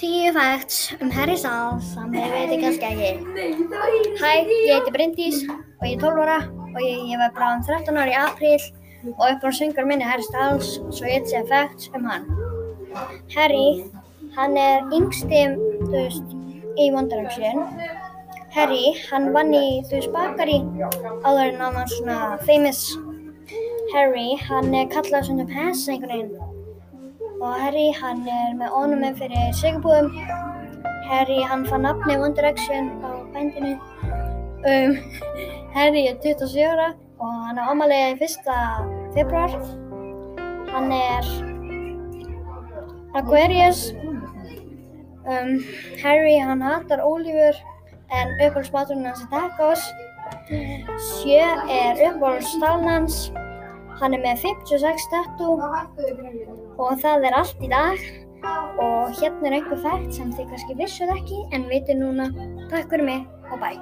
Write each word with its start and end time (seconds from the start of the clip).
Tíu 0.00 0.32
facts 0.32 0.94
um 1.04 1.10
Harry 1.12 1.34
Styles 1.36 1.88
sem 1.92 2.14
þið 2.14 2.30
veitir 2.32 2.60
kannski 2.62 2.86
ekki. 2.88 3.08
Hæ, 4.16 4.30
ég 4.48 4.70
heiti 4.72 4.92
Bryndís 4.94 5.40
og 5.50 5.82
ég 5.84 5.98
er 5.98 6.00
12 6.00 6.22
ára 6.22 6.36
og 6.48 6.78
ég, 6.80 7.02
ég 7.10 7.20
var 7.20 7.34
bara 7.36 7.50
um 7.58 7.64
13 7.66 7.98
ára 8.00 8.08
í 8.08 8.14
apríl 8.16 8.62
og 9.10 9.26
upp 9.26 9.44
á 9.44 9.50
söngur 9.52 9.84
minni 9.84 10.06
Harry 10.08 10.24
Styles 10.24 10.70
svo 10.96 11.04
ég 11.04 11.28
segja 11.28 11.42
facts 11.50 11.90
um 11.92 12.08
hann. 12.08 12.24
Harry, 13.34 13.84
hann 14.38 14.56
er 14.56 14.88
yngsti, 14.88 15.42
þú 15.82 15.92
veist, 15.92 16.32
í 16.80 16.88
Direction. 17.12 17.68
Harry, 18.56 18.94
hann 19.10 19.34
vann 19.36 19.52
í, 19.52 19.82
þú 19.90 19.98
veist, 19.98 20.14
bakari 20.16 20.62
áður 21.28 21.44
en 21.44 21.60
hann 21.60 21.76
var 21.76 21.92
svona 21.92 22.18
famous. 22.48 22.86
Harry, 23.92 24.30
hann 24.48 24.72
er 24.72 24.88
kallað 24.96 25.28
svona 25.28 25.44
pass 25.52 25.84
einhvern 25.92 26.16
veginn. 26.16 26.59
Og 27.40 27.54
Harry, 27.56 27.88
hann 27.96 28.26
er 28.28 28.50
með 28.58 28.74
ónuminn 28.76 29.14
fyrir 29.16 29.52
sigurbúðum. 29.56 30.10
Harry, 31.08 31.38
hann 31.48 31.62
fann 31.64 31.86
nafni 31.86 32.18
One 32.20 32.36
Direction 32.36 32.90
á 33.00 33.10
bændinu. 33.32 33.78
Um, 34.68 34.98
Harry 35.76 36.02
er 36.10 36.18
27 36.20 36.66
ára 36.68 36.90
og 37.16 37.38
hann 37.46 37.62
er 37.62 37.70
ámaliðið 37.72 38.26
1. 38.28 38.52
februar. 39.16 39.56
Hann 40.74 40.92
er 40.92 41.32
Aquarius. 43.16 43.86
Um, 45.24 45.56
Harry, 46.04 46.36
hann 46.36 46.60
hatar 46.60 47.00
ólífur 47.00 47.56
en 48.12 48.36
uppáhaldsmaturinn 48.36 49.08
hans 49.08 49.24
er 49.24 49.32
tacos. 49.32 49.88
Sjö 51.08 51.48
er 51.72 52.04
uppáhaldsstáln 52.10 52.84
hans. 52.84 53.30
Hann 54.00 54.16
er 54.16 54.22
með 54.24 54.38
56 54.46 55.08
tattoo 55.12 55.58
og 56.80 57.00
það 57.02 57.26
er 57.28 57.36
allt 57.36 57.60
í 57.60 57.68
dag. 57.68 58.04
Og 58.80 59.10
hérna 59.18 59.50
er 59.50 59.58
einhver 59.58 59.82
fætt 59.82 60.14
sem 60.16 60.30
þið 60.32 60.52
kannski 60.54 60.76
vissuð 60.78 61.12
ekki 61.18 61.40
en 61.52 61.68
vitið 61.68 62.00
núna. 62.00 62.30
Takk 62.72 62.88
fyrir 62.88 63.04
mig 63.04 63.26
og 63.52 63.60
bye. 63.60 63.76